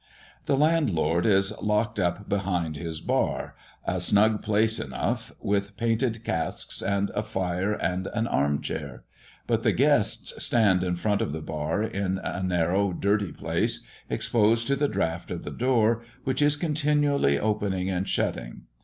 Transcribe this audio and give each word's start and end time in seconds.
The 0.47 0.57
landlord 0.57 1.27
is 1.27 1.55
locked 1.61 1.99
up 1.99 2.27
behind 2.27 2.75
his 2.75 3.01
"bar," 3.01 3.55
a 3.85 4.01
snug 4.01 4.41
place 4.41 4.79
enough, 4.79 5.31
with 5.39 5.77
painted 5.77 6.23
casks 6.23 6.81
and 6.81 7.11
a 7.13 7.21
fire 7.21 7.73
and 7.73 8.07
an 8.07 8.25
arm 8.25 8.61
chair; 8.63 9.03
but 9.45 9.61
the 9.61 9.71
guests 9.71 10.33
stand 10.43 10.83
in 10.83 10.95
front 10.95 11.21
of 11.21 11.33
the 11.33 11.41
bar 11.43 11.83
in 11.83 12.17
a 12.17 12.41
narrow 12.41 12.93
dirty 12.93 13.31
place, 13.31 13.85
exposed 14.09 14.65
to 14.69 14.75
the 14.75 14.87
draught 14.87 15.29
of 15.29 15.43
the 15.43 15.51
door, 15.51 16.01
which 16.23 16.41
is 16.41 16.55
continually 16.57 17.37
opening 17.37 17.91
and 17.91 18.07
shutting. 18.09 18.63